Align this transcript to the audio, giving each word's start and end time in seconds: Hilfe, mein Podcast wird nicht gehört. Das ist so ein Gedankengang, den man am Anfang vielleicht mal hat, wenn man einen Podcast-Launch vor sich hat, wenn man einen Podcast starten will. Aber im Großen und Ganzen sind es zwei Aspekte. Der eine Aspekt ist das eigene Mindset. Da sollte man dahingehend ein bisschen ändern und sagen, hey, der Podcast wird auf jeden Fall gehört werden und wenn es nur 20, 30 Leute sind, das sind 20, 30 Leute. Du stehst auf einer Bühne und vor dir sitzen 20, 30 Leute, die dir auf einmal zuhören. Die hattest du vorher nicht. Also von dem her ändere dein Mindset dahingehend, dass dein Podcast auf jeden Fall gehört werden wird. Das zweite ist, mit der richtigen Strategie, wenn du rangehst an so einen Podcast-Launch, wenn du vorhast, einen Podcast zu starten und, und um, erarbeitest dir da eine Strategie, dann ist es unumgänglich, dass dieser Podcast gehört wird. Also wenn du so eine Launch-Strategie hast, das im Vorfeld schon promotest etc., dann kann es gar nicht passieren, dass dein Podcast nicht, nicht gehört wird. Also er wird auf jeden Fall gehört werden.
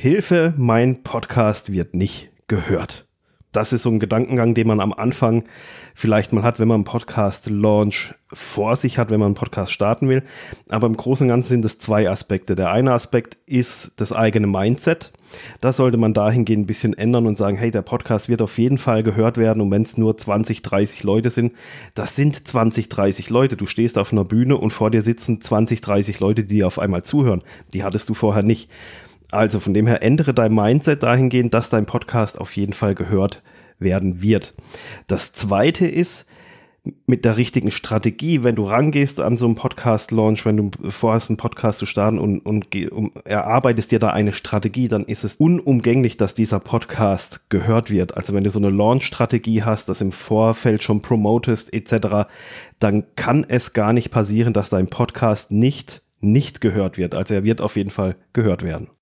Hilfe, 0.00 0.54
mein 0.56 1.02
Podcast 1.02 1.72
wird 1.72 1.94
nicht 1.96 2.30
gehört. 2.46 3.08
Das 3.50 3.72
ist 3.72 3.82
so 3.82 3.90
ein 3.90 3.98
Gedankengang, 3.98 4.54
den 4.54 4.68
man 4.68 4.78
am 4.78 4.92
Anfang 4.92 5.42
vielleicht 5.92 6.32
mal 6.32 6.44
hat, 6.44 6.60
wenn 6.60 6.68
man 6.68 6.76
einen 6.76 6.84
Podcast-Launch 6.84 8.14
vor 8.32 8.76
sich 8.76 8.96
hat, 8.96 9.10
wenn 9.10 9.18
man 9.18 9.26
einen 9.26 9.34
Podcast 9.34 9.72
starten 9.72 10.08
will. 10.08 10.22
Aber 10.68 10.86
im 10.86 10.96
Großen 10.96 11.24
und 11.24 11.30
Ganzen 11.30 11.48
sind 11.48 11.64
es 11.64 11.80
zwei 11.80 12.08
Aspekte. 12.08 12.54
Der 12.54 12.70
eine 12.70 12.92
Aspekt 12.92 13.38
ist 13.46 13.94
das 13.96 14.12
eigene 14.12 14.46
Mindset. 14.46 15.10
Da 15.60 15.72
sollte 15.72 15.96
man 15.96 16.14
dahingehend 16.14 16.62
ein 16.62 16.66
bisschen 16.68 16.96
ändern 16.96 17.26
und 17.26 17.36
sagen, 17.36 17.56
hey, 17.56 17.72
der 17.72 17.82
Podcast 17.82 18.28
wird 18.28 18.40
auf 18.40 18.56
jeden 18.56 18.78
Fall 18.78 19.02
gehört 19.02 19.36
werden 19.36 19.60
und 19.60 19.72
wenn 19.72 19.82
es 19.82 19.98
nur 19.98 20.16
20, 20.16 20.62
30 20.62 21.02
Leute 21.02 21.30
sind, 21.30 21.54
das 21.96 22.14
sind 22.14 22.46
20, 22.46 22.88
30 22.88 23.30
Leute. 23.30 23.56
Du 23.56 23.66
stehst 23.66 23.98
auf 23.98 24.12
einer 24.12 24.24
Bühne 24.24 24.58
und 24.58 24.70
vor 24.70 24.92
dir 24.92 25.02
sitzen 25.02 25.40
20, 25.40 25.80
30 25.80 26.20
Leute, 26.20 26.44
die 26.44 26.58
dir 26.58 26.68
auf 26.68 26.78
einmal 26.78 27.02
zuhören. 27.02 27.42
Die 27.72 27.82
hattest 27.82 28.08
du 28.08 28.14
vorher 28.14 28.44
nicht. 28.44 28.70
Also 29.30 29.60
von 29.60 29.74
dem 29.74 29.86
her 29.86 30.02
ändere 30.02 30.32
dein 30.32 30.54
Mindset 30.54 31.02
dahingehend, 31.02 31.52
dass 31.54 31.70
dein 31.70 31.86
Podcast 31.86 32.40
auf 32.40 32.56
jeden 32.56 32.72
Fall 32.72 32.94
gehört 32.94 33.42
werden 33.78 34.22
wird. 34.22 34.54
Das 35.06 35.32
zweite 35.32 35.86
ist, 35.86 36.26
mit 37.06 37.24
der 37.24 37.36
richtigen 37.36 37.70
Strategie, 37.70 38.44
wenn 38.44 38.54
du 38.54 38.64
rangehst 38.64 39.20
an 39.20 39.36
so 39.36 39.46
einen 39.46 39.54
Podcast-Launch, 39.54 40.46
wenn 40.46 40.56
du 40.56 40.70
vorhast, 40.90 41.28
einen 41.28 41.36
Podcast 41.36 41.78
zu 41.78 41.86
starten 41.86 42.18
und, 42.18 42.40
und 42.40 42.74
um, 42.90 43.12
erarbeitest 43.24 43.92
dir 43.92 43.98
da 43.98 44.10
eine 44.10 44.32
Strategie, 44.32 44.88
dann 44.88 45.04
ist 45.04 45.24
es 45.24 45.36
unumgänglich, 45.36 46.16
dass 46.16 46.34
dieser 46.34 46.60
Podcast 46.60 47.50
gehört 47.50 47.90
wird. 47.90 48.16
Also 48.16 48.34
wenn 48.34 48.44
du 48.44 48.50
so 48.50 48.58
eine 48.58 48.70
Launch-Strategie 48.70 49.62
hast, 49.62 49.88
das 49.88 50.00
im 50.00 50.12
Vorfeld 50.12 50.82
schon 50.82 51.02
promotest 51.02 51.72
etc., 51.72 52.28
dann 52.78 53.04
kann 53.16 53.44
es 53.46 53.72
gar 53.72 53.92
nicht 53.92 54.10
passieren, 54.10 54.52
dass 54.52 54.70
dein 54.70 54.88
Podcast 54.88 55.50
nicht, 55.50 56.02
nicht 56.20 56.60
gehört 56.60 56.96
wird. 56.96 57.14
Also 57.14 57.34
er 57.34 57.44
wird 57.44 57.60
auf 57.60 57.76
jeden 57.76 57.90
Fall 57.90 58.16
gehört 58.32 58.62
werden. 58.62 58.88